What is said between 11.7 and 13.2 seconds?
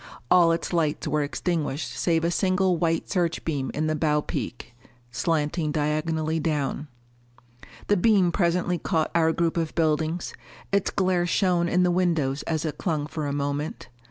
the windows as it clung